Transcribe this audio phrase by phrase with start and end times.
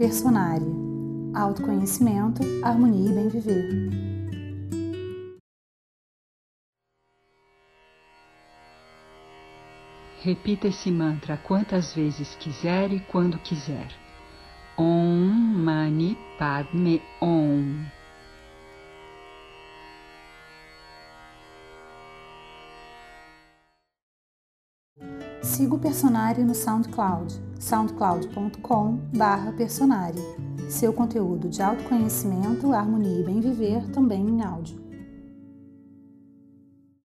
[0.00, 0.66] Personária.
[1.34, 3.68] Autoconhecimento, harmonia e bem viver.
[10.22, 13.88] Repita esse mantra quantas vezes quiser e quando quiser.
[14.78, 15.28] Om
[15.62, 17.79] Mani Padme Om.
[25.42, 30.20] Siga o Personário no SoundCloud, soundcloud.com/personário.
[30.68, 34.78] Seu conteúdo de autoconhecimento, harmonia e bem viver também em áudio.